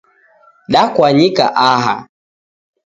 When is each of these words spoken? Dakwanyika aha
Dakwanyika 0.73 1.45
aha 1.69 1.95